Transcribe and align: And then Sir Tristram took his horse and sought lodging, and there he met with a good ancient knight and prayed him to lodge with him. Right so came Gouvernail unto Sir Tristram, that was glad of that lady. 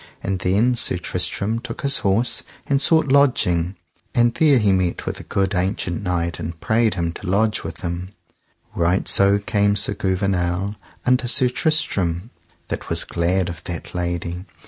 And 0.23 0.39
then 0.39 0.73
Sir 0.75 0.97
Tristram 0.97 1.59
took 1.59 1.81
his 1.83 1.99
horse 1.99 2.41
and 2.65 2.81
sought 2.81 3.09
lodging, 3.09 3.75
and 4.15 4.33
there 4.33 4.57
he 4.57 4.71
met 4.71 5.05
with 5.05 5.19
a 5.19 5.23
good 5.23 5.53
ancient 5.53 6.01
knight 6.01 6.39
and 6.39 6.59
prayed 6.59 6.95
him 6.95 7.11
to 7.13 7.27
lodge 7.29 7.61
with 7.63 7.81
him. 7.81 8.09
Right 8.73 9.07
so 9.07 9.37
came 9.37 9.75
Gouvernail 9.75 10.75
unto 11.05 11.27
Sir 11.27 11.49
Tristram, 11.49 12.31
that 12.69 12.89
was 12.89 13.03
glad 13.03 13.47
of 13.47 13.63
that 13.65 13.93
lady. 13.93 14.45